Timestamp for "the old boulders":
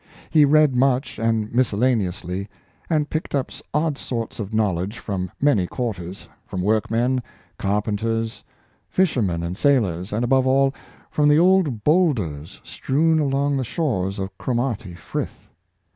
11.29-12.59